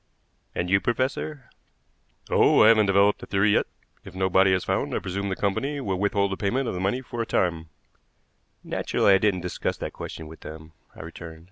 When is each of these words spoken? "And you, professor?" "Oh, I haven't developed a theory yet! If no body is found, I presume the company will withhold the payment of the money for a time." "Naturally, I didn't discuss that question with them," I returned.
"And 0.55 0.67
you, 0.67 0.79
professor?" 0.81 1.47
"Oh, 2.27 2.63
I 2.63 2.69
haven't 2.69 2.87
developed 2.87 3.21
a 3.21 3.27
theory 3.27 3.51
yet! 3.51 3.67
If 4.03 4.15
no 4.15 4.31
body 4.31 4.51
is 4.51 4.63
found, 4.63 4.95
I 4.95 4.97
presume 4.97 5.29
the 5.29 5.35
company 5.35 5.79
will 5.79 5.99
withhold 5.99 6.31
the 6.31 6.37
payment 6.37 6.67
of 6.67 6.73
the 6.73 6.79
money 6.79 7.01
for 7.01 7.21
a 7.21 7.25
time." 7.27 7.69
"Naturally, 8.63 9.13
I 9.13 9.19
didn't 9.19 9.41
discuss 9.41 9.77
that 9.77 9.93
question 9.93 10.25
with 10.27 10.39
them," 10.39 10.71
I 10.95 11.01
returned. 11.01 11.39